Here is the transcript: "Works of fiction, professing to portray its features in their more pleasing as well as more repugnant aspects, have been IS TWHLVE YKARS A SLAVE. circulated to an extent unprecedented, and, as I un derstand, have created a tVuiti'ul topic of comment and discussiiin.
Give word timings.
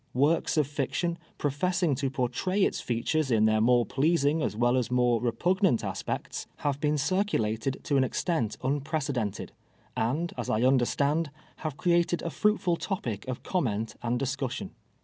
"Works 0.15 0.57
of 0.57 0.65
fiction, 0.65 1.19
professing 1.37 1.93
to 1.93 2.09
portray 2.09 2.63
its 2.63 2.81
features 2.81 3.29
in 3.29 3.45
their 3.45 3.61
more 3.61 3.85
pleasing 3.85 4.41
as 4.41 4.57
well 4.57 4.75
as 4.75 4.89
more 4.89 5.21
repugnant 5.21 5.83
aspects, 5.83 6.47
have 6.55 6.81
been 6.81 6.95
IS 6.95 7.01
TWHLVE 7.01 7.05
YKARS 7.05 7.05
A 7.05 7.07
SLAVE. 7.07 7.19
circulated 7.27 7.77
to 7.83 7.97
an 7.97 8.03
extent 8.03 8.57
unprecedented, 8.63 9.51
and, 9.95 10.33
as 10.39 10.49
I 10.49 10.65
un 10.65 10.79
derstand, 10.79 11.27
have 11.57 11.77
created 11.77 12.23
a 12.23 12.29
tVuiti'ul 12.29 12.79
topic 12.79 13.27
of 13.27 13.43
comment 13.43 13.93
and 14.01 14.19
discussiiin. 14.19 14.71